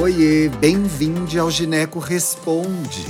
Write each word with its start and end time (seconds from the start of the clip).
Oiê, 0.00 0.48
bem-vindo 0.48 1.40
ao 1.40 1.48
Gineco 1.50 2.00
Responde, 2.00 3.06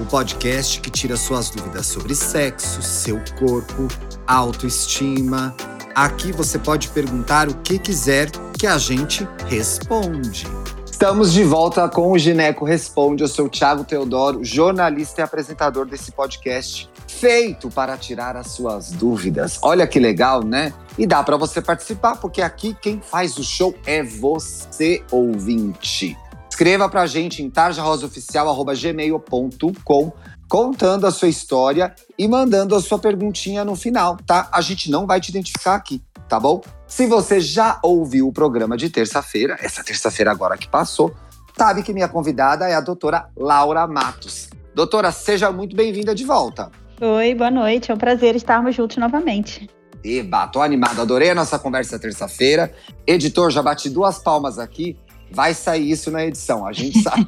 o 0.00 0.04
podcast 0.04 0.80
que 0.80 0.90
tira 0.90 1.16
suas 1.16 1.48
dúvidas 1.48 1.86
sobre 1.86 2.12
sexo, 2.12 2.82
seu 2.82 3.20
corpo, 3.38 3.86
autoestima. 4.26 5.54
Aqui 5.94 6.32
você 6.32 6.58
pode 6.58 6.88
perguntar 6.88 7.48
o 7.48 7.54
que 7.54 7.78
quiser 7.78 8.30
que 8.58 8.66
a 8.66 8.76
gente 8.78 9.26
responde. 9.46 10.44
Estamos 10.90 11.32
de 11.32 11.44
volta 11.44 11.88
com 11.88 12.10
o 12.10 12.18
Gineco 12.18 12.64
Responde. 12.64 13.22
Eu 13.22 13.28
sou 13.28 13.46
o 13.46 13.48
Thiago 13.48 13.84
Teodoro, 13.84 14.44
jornalista 14.44 15.20
e 15.20 15.24
apresentador 15.24 15.86
desse 15.86 16.10
podcast, 16.10 16.90
feito 17.06 17.70
para 17.70 17.96
tirar 17.96 18.36
as 18.36 18.48
suas 18.48 18.90
dúvidas. 18.90 19.58
Olha 19.62 19.86
que 19.86 20.00
legal, 20.00 20.42
né? 20.42 20.72
E 20.98 21.06
dá 21.06 21.22
para 21.22 21.36
você 21.36 21.60
participar, 21.60 22.16
porque 22.16 22.42
aqui 22.42 22.76
quem 22.80 23.00
faz 23.00 23.36
o 23.38 23.44
show 23.44 23.74
é 23.86 24.02
você, 24.02 25.02
ouvinte. 25.10 26.16
Escreva 26.54 26.88
pra 26.88 27.04
gente 27.04 27.42
em 27.42 27.50
tarjarosaoficial.gmail.com 27.50 30.12
contando 30.48 31.04
a 31.04 31.10
sua 31.10 31.26
história 31.26 31.92
e 32.16 32.28
mandando 32.28 32.76
a 32.76 32.80
sua 32.80 32.96
perguntinha 32.96 33.64
no 33.64 33.74
final, 33.74 34.16
tá? 34.24 34.48
A 34.52 34.60
gente 34.60 34.88
não 34.88 35.04
vai 35.04 35.20
te 35.20 35.30
identificar 35.30 35.74
aqui, 35.74 36.00
tá 36.28 36.38
bom? 36.38 36.62
Se 36.86 37.08
você 37.08 37.40
já 37.40 37.80
ouviu 37.82 38.28
o 38.28 38.32
programa 38.32 38.76
de 38.76 38.88
terça-feira, 38.88 39.58
essa 39.60 39.82
terça-feira 39.82 40.30
agora 40.30 40.56
que 40.56 40.68
passou, 40.68 41.12
sabe 41.58 41.82
que 41.82 41.92
minha 41.92 42.06
convidada 42.06 42.68
é 42.68 42.76
a 42.76 42.80
doutora 42.80 43.28
Laura 43.36 43.84
Matos. 43.88 44.48
Doutora, 44.76 45.10
seja 45.10 45.50
muito 45.50 45.74
bem-vinda 45.74 46.14
de 46.14 46.24
volta. 46.24 46.70
Oi, 47.00 47.34
boa 47.34 47.50
noite. 47.50 47.90
É 47.90 47.94
um 47.94 47.98
prazer 47.98 48.36
estarmos 48.36 48.76
juntos 48.76 48.98
novamente. 48.98 49.68
Eba, 50.04 50.46
tô 50.46 50.60
animado, 50.60 51.00
adorei 51.00 51.30
a 51.30 51.34
nossa 51.34 51.58
conversa 51.58 51.98
terça-feira. 51.98 52.70
Editor, 53.06 53.50
já 53.50 53.62
bati 53.62 53.88
duas 53.88 54.18
palmas 54.18 54.58
aqui. 54.58 54.98
Vai 55.34 55.52
sair 55.52 55.90
isso 55.90 56.10
na 56.12 56.24
edição, 56.24 56.64
a 56.64 56.72
gente 56.72 57.02
sabe. 57.02 57.26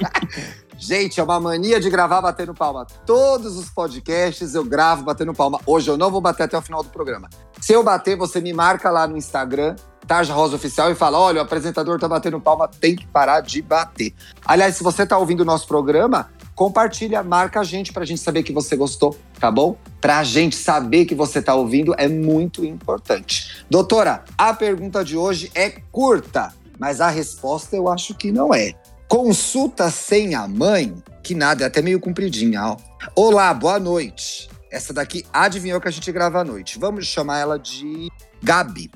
gente, 0.78 1.20
é 1.20 1.22
uma 1.22 1.38
mania 1.38 1.78
de 1.78 1.90
gravar 1.90 2.22
batendo 2.22 2.54
palma. 2.54 2.86
Todos 3.04 3.58
os 3.58 3.68
podcasts 3.68 4.54
eu 4.54 4.64
gravo 4.64 5.02
batendo 5.02 5.34
palma. 5.34 5.60
Hoje 5.66 5.90
eu 5.90 5.98
não 5.98 6.10
vou 6.10 6.22
bater 6.22 6.44
até 6.44 6.56
o 6.56 6.62
final 6.62 6.82
do 6.82 6.88
programa. 6.88 7.28
Se 7.60 7.74
eu 7.74 7.82
bater, 7.82 8.16
você 8.16 8.40
me 8.40 8.54
marca 8.54 8.90
lá 8.90 9.06
no 9.06 9.16
Instagram, 9.16 9.76
Tarja 10.06 10.32
Rosa 10.32 10.56
Oficial, 10.56 10.90
e 10.90 10.94
fala: 10.94 11.18
olha, 11.18 11.40
o 11.40 11.44
apresentador 11.44 11.98
tá 11.98 12.08
batendo 12.08 12.40
palma, 12.40 12.66
tem 12.66 12.96
que 12.96 13.06
parar 13.06 13.42
de 13.42 13.60
bater. 13.60 14.14
Aliás, 14.46 14.76
se 14.76 14.82
você 14.82 15.04
tá 15.06 15.18
ouvindo 15.18 15.40
o 15.40 15.44
nosso 15.44 15.68
programa, 15.68 16.30
compartilha, 16.54 17.22
marca 17.22 17.60
a 17.60 17.64
gente 17.64 17.92
pra 17.92 18.06
gente 18.06 18.20
saber 18.20 18.42
que 18.42 18.52
você 18.52 18.74
gostou, 18.74 19.14
tá 19.38 19.50
bom? 19.50 19.76
Pra 20.00 20.24
gente 20.24 20.56
saber 20.56 21.04
que 21.04 21.14
você 21.14 21.42
tá 21.42 21.54
ouvindo 21.54 21.94
é 21.98 22.08
muito 22.08 22.64
importante. 22.64 23.64
Doutora, 23.68 24.24
a 24.36 24.54
pergunta 24.54 25.04
de 25.04 25.16
hoje 25.16 25.52
é 25.54 25.70
curta 25.92 26.54
mas 26.78 27.00
a 27.00 27.08
resposta 27.08 27.76
eu 27.76 27.88
acho 27.88 28.14
que 28.14 28.30
não 28.30 28.54
é. 28.54 28.74
Consulta 29.08 29.90
sem 29.90 30.34
a 30.34 30.46
mãe, 30.46 30.94
que 31.22 31.34
nada, 31.34 31.64
é 31.64 31.66
até 31.66 31.82
meio 31.82 31.98
compridinha. 31.98 32.62
Ó. 32.62 32.76
Olá, 33.16 33.52
boa 33.54 33.80
noite. 33.80 34.48
Essa 34.70 34.92
daqui 34.92 35.24
adivinhou 35.32 35.80
que 35.80 35.88
a 35.88 35.90
gente 35.90 36.12
grava 36.12 36.40
à 36.40 36.44
noite. 36.44 36.78
Vamos 36.78 37.06
chamar 37.06 37.38
ela 37.38 37.58
de 37.58 38.08
Gabi. 38.42 38.90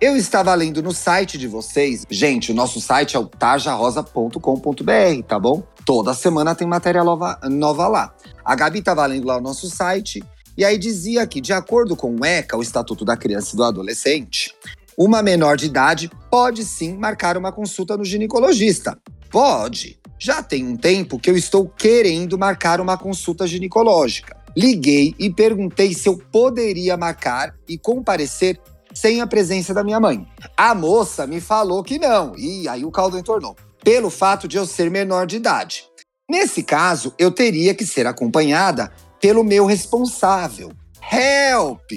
Eu 0.00 0.16
estava 0.16 0.52
lendo 0.54 0.82
no 0.82 0.92
site 0.92 1.38
de 1.38 1.46
vocês. 1.46 2.04
Gente, 2.10 2.50
o 2.50 2.54
nosso 2.54 2.80
site 2.80 3.16
é 3.16 3.18
o 3.18 3.26
tajarosa.com.br, 3.26 5.22
tá 5.26 5.38
bom? 5.38 5.62
Toda 5.86 6.12
semana 6.14 6.54
tem 6.54 6.66
matéria 6.66 7.04
nova, 7.04 7.38
nova 7.44 7.86
lá. 7.86 8.14
A 8.44 8.54
Gabi 8.56 8.80
estava 8.80 9.06
lendo 9.06 9.26
lá 9.26 9.36
o 9.38 9.40
nosso 9.40 9.70
site 9.70 10.22
e 10.56 10.64
aí 10.64 10.76
dizia 10.78 11.26
que, 11.26 11.40
de 11.40 11.52
acordo 11.52 11.96
com 11.96 12.14
o 12.14 12.24
ECA, 12.24 12.56
o 12.56 12.62
Estatuto 12.62 13.04
da 13.04 13.16
Criança 13.16 13.54
e 13.54 13.56
do 13.56 13.64
Adolescente, 13.64 14.54
uma 14.96 15.22
menor 15.22 15.56
de 15.56 15.66
idade 15.66 16.10
pode 16.30 16.64
sim 16.64 16.96
marcar 16.96 17.36
uma 17.36 17.52
consulta 17.52 17.96
no 17.96 18.04
ginecologista. 18.04 18.98
Pode. 19.30 19.98
Já 20.18 20.42
tem 20.42 20.66
um 20.66 20.76
tempo 20.76 21.18
que 21.18 21.28
eu 21.28 21.36
estou 21.36 21.68
querendo 21.68 22.38
marcar 22.38 22.80
uma 22.80 22.96
consulta 22.96 23.46
ginecológica. 23.46 24.36
Liguei 24.56 25.14
e 25.18 25.32
perguntei 25.32 25.92
se 25.92 26.08
eu 26.08 26.16
poderia 26.16 26.96
marcar 26.96 27.54
e 27.68 27.76
comparecer 27.76 28.60
sem 28.94 29.20
a 29.20 29.26
presença 29.26 29.74
da 29.74 29.82
minha 29.82 29.98
mãe. 29.98 30.26
A 30.56 30.74
moça 30.74 31.26
me 31.26 31.40
falou 31.40 31.82
que 31.82 31.98
não, 31.98 32.36
e 32.38 32.68
aí 32.68 32.84
o 32.84 32.92
caldo 32.92 33.18
entornou, 33.18 33.56
pelo 33.82 34.08
fato 34.08 34.46
de 34.46 34.56
eu 34.56 34.64
ser 34.64 34.88
menor 34.90 35.26
de 35.26 35.36
idade. 35.36 35.84
Nesse 36.30 36.62
caso, 36.62 37.12
eu 37.18 37.30
teria 37.30 37.74
que 37.74 37.84
ser 37.84 38.06
acompanhada 38.06 38.92
pelo 39.20 39.42
meu 39.42 39.66
responsável. 39.66 40.72
Help! 41.12 41.90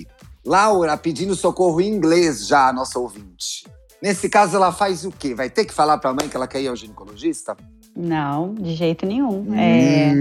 Laura 0.48 0.96
pedindo 0.96 1.36
socorro 1.36 1.82
em 1.82 1.90
inglês 1.90 2.48
já, 2.48 2.70
a 2.70 2.74
nossa 2.74 2.98
ouvinte. 2.98 3.68
Nesse 4.02 4.30
caso, 4.30 4.56
ela 4.56 4.72
faz 4.72 5.04
o 5.04 5.12
quê? 5.12 5.36
Vai 5.36 5.50
ter 5.50 5.66
que 5.66 5.74
falar 5.74 5.98
para 5.98 6.12
a 6.12 6.14
mãe 6.14 6.30
que 6.30 6.38
ela 6.38 6.48
quer 6.48 6.62
ir 6.62 6.70
ao 6.70 6.76
ginecologista? 6.76 7.58
Não, 7.94 8.54
de 8.54 8.74
jeito 8.76 9.06
nenhum. 9.06 9.40
Hum. 9.40 9.58
É, 9.58 10.14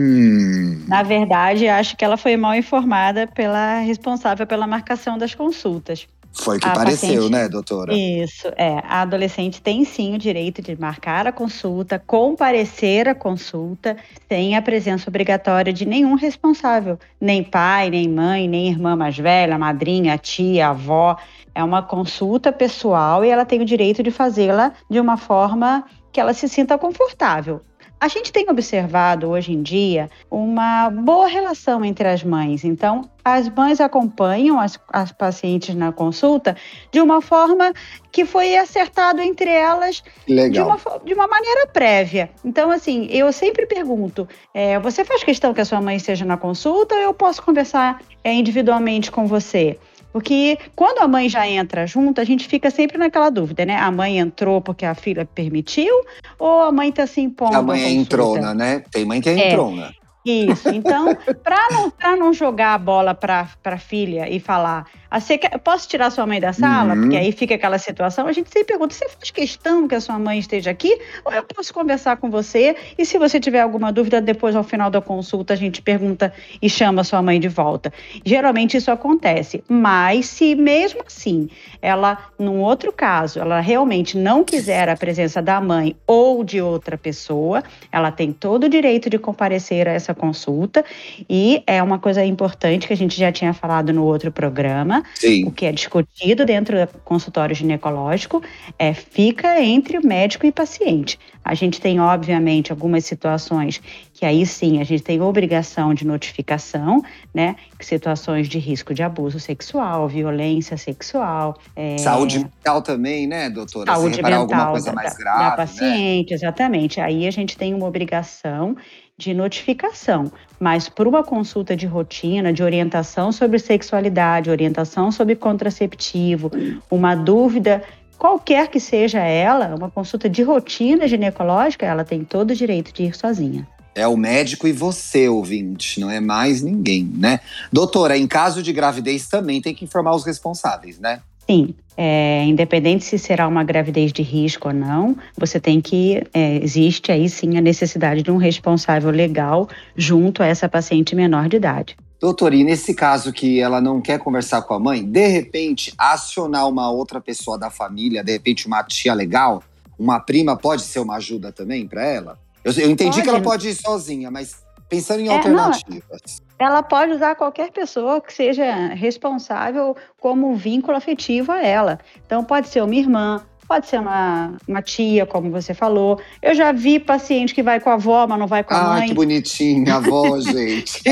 na 0.88 1.02
verdade, 1.04 1.68
acho 1.68 1.96
que 1.96 2.04
ela 2.04 2.16
foi 2.16 2.36
mal 2.36 2.54
informada 2.54 3.26
pela 3.28 3.78
responsável 3.80 4.46
pela 4.46 4.66
marcação 4.66 5.16
das 5.16 5.34
consultas. 5.34 6.08
Foi 6.38 6.58
o 6.58 6.60
que 6.60 6.68
a 6.68 6.72
pareceu, 6.72 7.14
paciente, 7.14 7.32
né, 7.32 7.48
doutora? 7.48 7.94
Isso, 7.94 8.48
é. 8.56 8.82
A 8.84 9.02
adolescente 9.02 9.60
tem 9.60 9.84
sim 9.84 10.14
o 10.14 10.18
direito 10.18 10.60
de 10.60 10.78
marcar 10.78 11.26
a 11.26 11.32
consulta, 11.32 12.02
comparecer 12.06 13.08
à 13.08 13.14
consulta, 13.14 13.96
sem 14.28 14.54
a 14.54 14.60
presença 14.60 15.08
obrigatória 15.08 15.72
de 15.72 15.86
nenhum 15.86 16.14
responsável, 16.14 16.98
nem 17.20 17.42
pai, 17.42 17.88
nem 17.88 18.08
mãe, 18.08 18.46
nem 18.46 18.68
irmã 18.68 18.94
mais 18.94 19.16
velha, 19.16 19.58
madrinha, 19.58 20.18
tia, 20.18 20.68
avó. 20.68 21.16
É 21.54 21.64
uma 21.64 21.82
consulta 21.82 22.52
pessoal 22.52 23.24
e 23.24 23.30
ela 23.30 23.46
tem 23.46 23.62
o 23.62 23.64
direito 23.64 24.02
de 24.02 24.10
fazê-la 24.10 24.72
de 24.90 25.00
uma 25.00 25.16
forma 25.16 25.84
que 26.12 26.20
ela 26.20 26.34
se 26.34 26.48
sinta 26.48 26.76
confortável. 26.76 27.62
A 27.98 28.08
gente 28.08 28.30
tem 28.30 28.46
observado 28.50 29.30
hoje 29.30 29.52
em 29.52 29.62
dia 29.62 30.10
uma 30.30 30.90
boa 30.90 31.26
relação 31.26 31.82
entre 31.82 32.06
as 32.06 32.22
mães. 32.22 32.62
Então, 32.62 33.08
as 33.24 33.48
mães 33.48 33.80
acompanham 33.80 34.60
as, 34.60 34.78
as 34.92 35.10
pacientes 35.12 35.74
na 35.74 35.90
consulta 35.90 36.54
de 36.92 37.00
uma 37.00 37.22
forma 37.22 37.72
que 38.12 38.26
foi 38.26 38.54
acertado 38.56 39.22
entre 39.22 39.50
elas 39.50 40.02
de 40.26 40.60
uma, 40.60 40.78
de 41.04 41.14
uma, 41.14 41.26
maneira 41.26 41.66
prévia. 41.68 42.30
Então, 42.44 42.70
assim, 42.70 43.08
eu 43.10 43.32
sempre 43.32 43.64
pergunto: 43.66 44.28
é, 44.52 44.78
você 44.78 45.02
faz 45.02 45.24
questão 45.24 45.54
que 45.54 45.60
a 45.62 45.64
sua 45.64 45.80
mãe 45.80 45.96
esteja 45.96 46.24
na 46.26 46.36
consulta 46.36 46.94
ou 46.94 47.00
eu 47.00 47.14
posso 47.14 47.42
conversar 47.42 48.02
é, 48.22 48.32
individualmente 48.32 49.10
com 49.10 49.26
você? 49.26 49.78
Porque 50.16 50.58
quando 50.74 51.00
a 51.00 51.06
mãe 51.06 51.28
já 51.28 51.46
entra 51.46 51.86
junto, 51.86 52.22
a 52.22 52.24
gente 52.24 52.48
fica 52.48 52.70
sempre 52.70 52.96
naquela 52.96 53.28
dúvida, 53.28 53.66
né? 53.66 53.76
A 53.76 53.90
mãe 53.90 54.18
entrou 54.18 54.62
porque 54.62 54.86
a 54.86 54.94
filha 54.94 55.26
permitiu 55.26 55.94
ou 56.38 56.62
a 56.62 56.72
mãe 56.72 56.88
está 56.88 57.06
se 57.06 57.20
impondo? 57.20 57.54
A 57.54 57.60
mãe 57.60 57.82
é 57.82 57.90
entrona, 57.90 58.54
né? 58.54 58.82
Tem 58.90 59.04
mãe 59.04 59.20
que 59.20 59.28
é, 59.28 59.52
é. 59.52 59.90
Isso. 60.26 60.68
Então, 60.70 61.16
para 61.42 61.68
não, 61.70 62.16
não 62.16 62.32
jogar 62.32 62.74
a 62.74 62.78
bola 62.78 63.14
para 63.14 63.48
a 63.64 63.78
filha 63.78 64.28
e 64.28 64.40
falar, 64.40 64.86
ah, 65.08 65.20
você 65.20 65.38
quer, 65.38 65.56
posso 65.58 65.88
tirar 65.88 66.10
sua 66.10 66.26
mãe 66.26 66.40
da 66.40 66.52
sala? 66.52 66.94
Uhum. 66.94 67.02
Porque 67.02 67.16
aí 67.16 67.30
fica 67.30 67.54
aquela 67.54 67.78
situação. 67.78 68.26
A 68.26 68.32
gente 68.32 68.50
sempre 68.50 68.66
pergunta: 68.66 68.92
você 68.92 69.08
faz 69.08 69.30
questão 69.30 69.86
que 69.86 69.94
a 69.94 70.00
sua 70.00 70.18
mãe 70.18 70.38
esteja 70.38 70.70
aqui? 70.70 70.98
Ou 71.24 71.32
eu 71.32 71.44
posso 71.44 71.72
conversar 71.72 72.16
com 72.16 72.28
você? 72.28 72.76
E 72.98 73.06
se 73.06 73.16
você 73.18 73.38
tiver 73.38 73.60
alguma 73.60 73.92
dúvida, 73.92 74.20
depois, 74.20 74.56
ao 74.56 74.64
final 74.64 74.90
da 74.90 75.00
consulta, 75.00 75.54
a 75.54 75.56
gente 75.56 75.80
pergunta 75.80 76.32
e 76.60 76.68
chama 76.68 77.02
a 77.02 77.04
sua 77.04 77.22
mãe 77.22 77.38
de 77.38 77.48
volta. 77.48 77.92
Geralmente 78.24 78.76
isso 78.76 78.90
acontece. 78.90 79.62
Mas 79.68 80.26
se 80.26 80.54
mesmo 80.56 81.02
assim 81.06 81.48
ela, 81.80 82.18
num 82.38 82.60
outro 82.60 82.92
caso, 82.92 83.38
ela 83.38 83.60
realmente 83.60 84.18
não 84.18 84.42
quiser 84.42 84.88
a 84.88 84.96
presença 84.96 85.40
da 85.40 85.60
mãe 85.60 85.94
ou 86.06 86.42
de 86.42 86.60
outra 86.60 86.98
pessoa, 86.98 87.62
ela 87.92 88.10
tem 88.10 88.32
todo 88.32 88.64
o 88.64 88.68
direito 88.68 89.08
de 89.08 89.18
comparecer 89.18 89.86
a 89.86 89.92
essa 89.92 90.15
consulta. 90.16 90.84
E 91.28 91.62
é 91.66 91.82
uma 91.82 91.98
coisa 91.98 92.24
importante 92.24 92.86
que 92.86 92.92
a 92.92 92.96
gente 92.96 93.16
já 93.16 93.30
tinha 93.30 93.52
falado 93.52 93.92
no 93.92 94.04
outro 94.04 94.32
programa 94.32 95.04
Sim. 95.14 95.44
o 95.44 95.50
que 95.52 95.66
é 95.66 95.72
discutido 95.72 96.44
dentro 96.44 96.78
do 96.78 96.88
consultório 97.04 97.54
ginecológico 97.54 98.42
é 98.78 98.92
fica 98.92 99.62
entre 99.62 99.98
o 99.98 100.06
médico 100.06 100.46
e 100.46 100.52
paciente. 100.52 101.18
A 101.44 101.54
gente 101.54 101.80
tem, 101.80 102.00
obviamente, 102.00 102.72
algumas 102.72 103.04
situações 103.04 103.80
que 104.16 104.24
aí 104.24 104.46
sim 104.46 104.80
a 104.80 104.84
gente 104.84 105.02
tem 105.02 105.20
obrigação 105.20 105.92
de 105.92 106.06
notificação, 106.06 107.02
né? 107.34 107.54
Situações 107.78 108.48
de 108.48 108.58
risco 108.58 108.94
de 108.94 109.02
abuso 109.02 109.38
sexual, 109.38 110.08
violência 110.08 110.78
sexual. 110.78 111.54
É... 111.76 111.98
Saúde 111.98 112.38
mental 112.38 112.80
também, 112.80 113.26
né, 113.26 113.50
doutora? 113.50 113.92
Saúde 113.92 114.22
mental 114.22 114.40
alguma 114.40 114.70
coisa 114.70 114.90
mais 114.94 115.12
da, 115.12 115.18
grave, 115.18 115.38
da 115.38 115.50
né? 115.50 115.56
paciente, 115.56 116.30
né? 116.30 116.34
exatamente. 116.34 116.98
Aí 116.98 117.26
a 117.26 117.30
gente 117.30 117.58
tem 117.58 117.74
uma 117.74 117.86
obrigação 117.86 118.74
de 119.18 119.34
notificação, 119.34 120.32
mas 120.58 120.88
por 120.88 121.06
uma 121.06 121.22
consulta 121.22 121.76
de 121.76 121.86
rotina, 121.86 122.54
de 122.54 122.62
orientação 122.62 123.30
sobre 123.30 123.58
sexualidade, 123.58 124.48
orientação 124.48 125.12
sobre 125.12 125.36
contraceptivo, 125.36 126.50
uma 126.90 127.14
dúvida 127.14 127.82
qualquer 128.16 128.68
que 128.68 128.80
seja 128.80 129.20
ela, 129.20 129.74
uma 129.74 129.90
consulta 129.90 130.26
de 130.26 130.42
rotina 130.42 131.06
ginecológica, 131.06 131.84
ela 131.84 132.02
tem 132.02 132.24
todo 132.24 132.52
o 132.52 132.54
direito 132.54 132.94
de 132.94 133.02
ir 133.02 133.14
sozinha. 133.14 133.66
É 133.96 134.06
o 134.06 134.14
médico 134.14 134.68
e 134.68 134.72
você, 134.72 135.26
ouvinte, 135.26 135.98
não 135.98 136.10
é 136.10 136.20
mais 136.20 136.60
ninguém, 136.60 137.10
né? 137.16 137.40
Doutora, 137.72 138.14
em 138.14 138.26
caso 138.26 138.62
de 138.62 138.70
gravidez 138.70 139.26
também 139.26 139.62
tem 139.62 139.74
que 139.74 139.86
informar 139.86 140.14
os 140.14 140.22
responsáveis, 140.22 140.98
né? 140.98 141.22
Sim, 141.48 141.74
é, 141.96 142.44
independente 142.44 143.06
se 143.06 143.18
será 143.18 143.48
uma 143.48 143.64
gravidez 143.64 144.12
de 144.12 144.20
risco 144.20 144.68
ou 144.68 144.74
não, 144.74 145.16
você 145.34 145.58
tem 145.58 145.80
que. 145.80 146.22
É, 146.34 146.62
existe 146.62 147.10
aí 147.10 147.26
sim 147.26 147.56
a 147.56 147.60
necessidade 147.62 148.22
de 148.22 148.30
um 148.30 148.36
responsável 148.36 149.10
legal 149.10 149.66
junto 149.96 150.42
a 150.42 150.46
essa 150.46 150.68
paciente 150.68 151.16
menor 151.16 151.48
de 151.48 151.56
idade. 151.56 151.96
Doutor, 152.20 152.52
e 152.52 152.64
nesse 152.64 152.92
caso 152.92 153.32
que 153.32 153.60
ela 153.60 153.80
não 153.80 154.02
quer 154.02 154.18
conversar 154.18 154.60
com 154.60 154.74
a 154.74 154.78
mãe, 154.78 155.02
de 155.02 155.26
repente 155.26 155.94
acionar 155.96 156.68
uma 156.68 156.90
outra 156.90 157.18
pessoa 157.18 157.58
da 157.58 157.70
família, 157.70 158.22
de 158.22 158.32
repente 158.32 158.66
uma 158.66 158.84
tia 158.84 159.14
legal, 159.14 159.62
uma 159.98 160.20
prima, 160.20 160.54
pode 160.54 160.82
ser 160.82 160.98
uma 160.98 161.16
ajuda 161.16 161.50
também 161.50 161.86
para 161.86 162.04
ela? 162.04 162.45
Eu, 162.66 162.72
eu 162.82 162.90
entendi 162.90 163.12
pode. 163.12 163.22
que 163.22 163.28
ela 163.28 163.40
pode 163.40 163.68
ir 163.68 163.74
sozinha, 163.74 164.28
mas 164.28 164.64
pensando 164.88 165.20
em 165.20 165.28
é, 165.28 165.36
alternativas. 165.36 166.42
Não, 166.58 166.66
ela 166.66 166.82
pode 166.82 167.12
usar 167.12 167.36
qualquer 167.36 167.70
pessoa 167.70 168.20
que 168.20 168.32
seja 168.32 168.88
responsável 168.88 169.96
como 170.20 170.56
vínculo 170.56 170.96
afetivo 170.96 171.52
a 171.52 171.62
ela. 171.62 172.00
Então 172.24 172.42
pode 172.42 172.68
ser 172.68 172.82
uma 172.82 172.94
irmã, 172.94 173.40
Pode 173.68 173.88
ser 173.88 173.98
uma, 173.98 174.54
uma 174.66 174.80
tia, 174.80 175.26
como 175.26 175.50
você 175.50 175.74
falou. 175.74 176.20
Eu 176.40 176.54
já 176.54 176.70
vi 176.70 177.00
paciente 177.00 177.54
que 177.54 177.62
vai 177.62 177.80
com 177.80 177.90
a 177.90 177.94
avó, 177.94 178.26
mas 178.26 178.38
não 178.38 178.46
vai 178.46 178.62
com 178.62 178.72
a 178.72 178.78
ah, 178.78 178.84
mãe. 178.94 179.04
Ah, 179.04 179.08
que 179.08 179.14
bonitinha, 179.14 179.94
a 179.94 179.96
avó, 179.96 180.38
gente. 180.40 181.02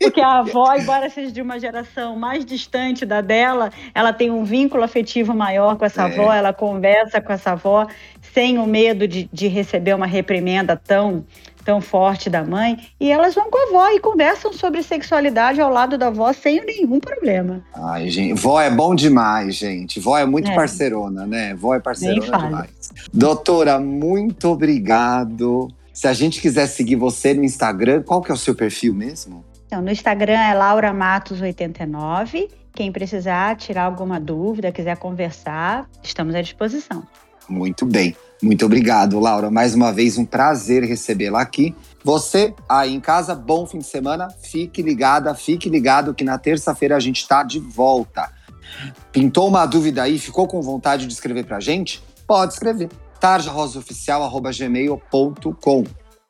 Porque 0.00 0.20
a 0.20 0.40
avó, 0.40 0.74
embora 0.74 1.08
seja 1.08 1.32
de 1.32 1.40
uma 1.40 1.58
geração 1.58 2.16
mais 2.16 2.44
distante 2.44 3.06
da 3.06 3.20
dela, 3.20 3.70
ela 3.94 4.12
tem 4.12 4.30
um 4.30 4.44
vínculo 4.44 4.82
afetivo 4.82 5.34
maior 5.34 5.76
com 5.76 5.84
essa 5.84 6.02
é. 6.02 6.04
avó, 6.04 6.32
ela 6.32 6.52
conversa 6.52 7.20
com 7.20 7.32
essa 7.32 7.52
avó 7.52 7.86
sem 8.20 8.58
o 8.58 8.66
medo 8.66 9.08
de, 9.08 9.28
de 9.32 9.48
receber 9.48 9.94
uma 9.94 10.06
reprimenda 10.06 10.76
tão 10.76 11.24
tão 11.66 11.80
forte 11.80 12.30
da 12.30 12.44
mãe, 12.44 12.78
e 13.00 13.10
elas 13.10 13.34
vão 13.34 13.50
com 13.50 13.58
a 13.58 13.68
avó 13.68 13.90
e 13.90 13.98
conversam 13.98 14.52
sobre 14.52 14.84
sexualidade 14.84 15.60
ao 15.60 15.68
lado 15.68 15.98
da 15.98 16.06
avó 16.06 16.32
sem 16.32 16.64
nenhum 16.64 17.00
problema. 17.00 17.60
Ai, 17.74 18.08
gente, 18.08 18.40
vó 18.40 18.60
é 18.60 18.70
bom 18.70 18.94
demais, 18.94 19.56
gente. 19.56 19.98
Vó 19.98 20.16
é 20.16 20.24
muito 20.24 20.48
é. 20.48 20.54
parceirona, 20.54 21.26
né? 21.26 21.54
Vó 21.56 21.74
é 21.74 21.80
parceirona 21.80 22.38
demais. 22.38 22.70
Doutora, 23.12 23.80
muito 23.80 24.48
obrigado. 24.48 25.68
Se 25.92 26.06
a 26.06 26.12
gente 26.12 26.40
quiser 26.40 26.68
seguir 26.68 26.94
você 26.94 27.34
no 27.34 27.42
Instagram, 27.42 28.02
qual 28.04 28.22
que 28.22 28.30
é 28.30 28.34
o 28.34 28.38
seu 28.38 28.54
perfil 28.54 28.94
mesmo? 28.94 29.44
Então, 29.66 29.82
no 29.82 29.90
Instagram 29.90 30.38
é 30.38 30.54
Laura 30.54 30.92
Matos89. 30.92 32.48
Quem 32.72 32.92
precisar 32.92 33.56
tirar 33.56 33.84
alguma 33.84 34.20
dúvida, 34.20 34.70
quiser 34.70 34.96
conversar, 34.98 35.88
estamos 36.00 36.34
à 36.34 36.42
disposição. 36.42 37.02
Muito 37.48 37.84
bem. 37.84 38.14
Muito 38.46 38.64
obrigado, 38.64 39.18
Laura. 39.18 39.50
Mais 39.50 39.74
uma 39.74 39.92
vez, 39.92 40.16
um 40.16 40.24
prazer 40.24 40.84
recebê-la 40.84 41.40
aqui. 41.40 41.74
Você 42.04 42.54
aí 42.68 42.94
em 42.94 43.00
casa, 43.00 43.34
bom 43.34 43.66
fim 43.66 43.78
de 43.78 43.86
semana. 43.86 44.28
Fique 44.40 44.82
ligada, 44.82 45.34
fique 45.34 45.68
ligado 45.68 46.14
que 46.14 46.22
na 46.22 46.38
terça-feira 46.38 46.94
a 46.94 47.00
gente 47.00 47.22
está 47.22 47.42
de 47.42 47.58
volta. 47.58 48.30
Pintou 49.10 49.48
uma 49.48 49.66
dúvida 49.66 50.04
aí, 50.04 50.16
ficou 50.16 50.46
com 50.46 50.62
vontade 50.62 51.08
de 51.08 51.12
escrever 51.12 51.44
pra 51.44 51.58
gente? 51.58 52.00
Pode 52.24 52.52
escrever. 52.52 52.88
tarjarosaoficial.gmail.com 53.18 55.84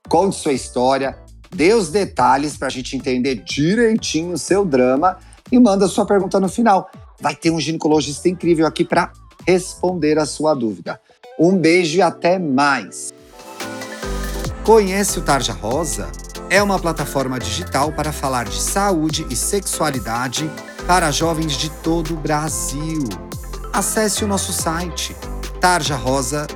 Conte 0.09 0.37
sua 0.37 0.55
história, 0.55 1.19
dê 1.55 1.75
os 1.75 1.91
detalhes 1.91 2.57
para 2.57 2.69
a 2.69 2.71
gente 2.71 2.97
entender 2.97 3.43
direitinho 3.45 4.33
o 4.33 4.39
seu 4.39 4.65
drama 4.65 5.19
e 5.53 5.59
manda 5.59 5.87
sua 5.87 6.07
pergunta 6.07 6.41
no 6.41 6.49
final. 6.49 6.91
Vai 7.21 7.37
ter 7.37 7.51
um 7.51 7.61
ginecologista 7.61 8.27
incrível 8.27 8.67
aqui 8.67 8.87
para 8.87 9.13
responder 9.47 10.19
a 10.19 10.25
sua 10.25 10.55
dúvida. 10.55 10.99
Um 11.38 11.59
beijo 11.59 11.99
e 11.99 12.03
até 12.03 12.38
mais! 12.38 13.12
Conhece 14.65 15.19
o 15.19 15.23
Tarja 15.23 15.53
Rosa? 15.53 16.11
É 16.49 16.62
uma 16.62 16.79
plataforma 16.79 17.38
digital 17.38 17.93
para 17.93 18.11
falar 18.11 18.47
de 18.47 18.61
saúde 18.61 19.27
e 19.29 19.37
sexualidade 19.37 20.50
para 20.87 21.11
jovens 21.11 21.53
de 21.53 21.69
todo 21.69 22.15
o 22.15 22.17
Brasil. 22.17 23.05
Acesse 23.71 24.25
o 24.25 24.27
nosso 24.27 24.50
site 24.50 25.15
tarjarosa.com.br. 25.61 26.47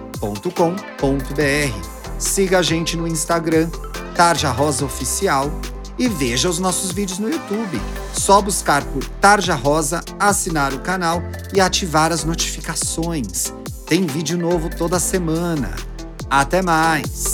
Siga 2.18 2.60
a 2.60 2.62
gente 2.62 2.96
no 2.96 3.06
Instagram, 3.06 3.68
Tarja 4.16 4.50
Rosa 4.50 4.86
Oficial, 4.86 5.50
e 5.98 6.08
veja 6.08 6.48
os 6.48 6.58
nossos 6.58 6.90
vídeos 6.90 7.18
no 7.18 7.28
YouTube. 7.28 7.78
Só 8.14 8.40
buscar 8.40 8.82
por 8.84 9.04
Tarja 9.20 9.54
Rosa, 9.54 10.00
assinar 10.18 10.72
o 10.72 10.80
canal 10.80 11.22
e 11.52 11.60
ativar 11.60 12.12
as 12.12 12.24
notificações. 12.24 13.52
Tem 13.90 14.06
vídeo 14.06 14.38
novo 14.38 14.70
toda 14.70 15.00
semana. 15.00 15.74
Até 16.30 16.62
mais! 16.62 17.29